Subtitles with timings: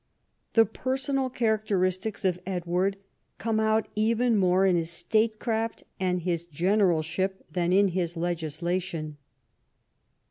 [0.53, 2.97] The personal characteristics of Edward
[3.37, 9.17] come out even more in his statecraft and his generalship than in his legislation.